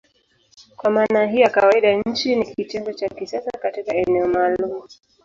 [0.77, 4.83] Kwa maana hii ya kawaida nchi ni kitengo cha kisiasa katika eneo maalumu.